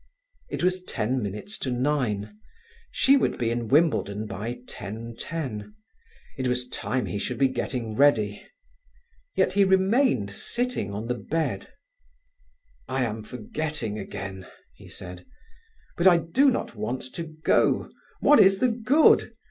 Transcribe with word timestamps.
It 0.49 0.63
was 0.63 0.81
ten 0.81 1.21
minutes 1.21 1.59
to 1.59 1.69
nine. 1.69 2.39
She 2.89 3.17
would 3.17 3.37
be 3.37 3.51
in 3.51 3.67
Wimbledon 3.67 4.25
by 4.25 4.55
10.10. 4.65 5.73
It 6.39 6.47
was 6.47 6.67
time 6.67 7.05
he 7.05 7.19
should 7.19 7.37
be 7.37 7.47
getting 7.47 7.93
ready. 7.95 8.43
Yet 9.35 9.53
he 9.53 9.63
remained 9.63 10.31
sitting 10.31 10.91
on 10.91 11.05
the 11.05 11.13
bed. 11.13 11.71
"I 12.87 13.03
am 13.03 13.21
forgetting 13.21 13.99
again," 13.99 14.47
he 14.73 14.87
said. 14.89 15.23
"But 15.97 16.07
I 16.07 16.17
do 16.17 16.49
not 16.49 16.73
want 16.73 17.03
to 17.13 17.21
go. 17.23 17.87
What 18.21 18.39
is 18.39 18.57
the 18.57 18.69
good? 18.69 19.35